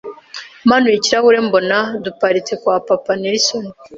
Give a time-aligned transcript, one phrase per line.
[0.67, 3.65] manuye ikirahuri mbona duparitse kwa Papa Nelson.